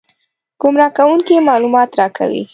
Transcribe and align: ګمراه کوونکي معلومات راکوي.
ګمراه 0.61 0.95
کوونکي 0.97 1.35
معلومات 1.49 1.89
راکوي. 1.99 2.43